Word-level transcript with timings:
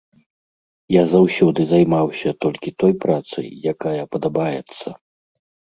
Я 0.93 1.03
заўсёды 1.13 1.61
займаўся 1.73 2.29
толькі 2.47 2.75
той 2.85 2.93
працай, 3.05 3.47
якая 3.75 4.03
падабаецца. 4.17 4.87